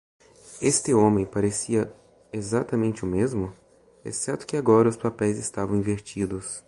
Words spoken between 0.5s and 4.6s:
Este homem parecia exatamente o mesmo?, exceto que